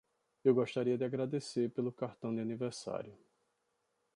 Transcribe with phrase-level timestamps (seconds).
[0.43, 3.15] Eu gostaria de agradecer pelo cartão de aniversário.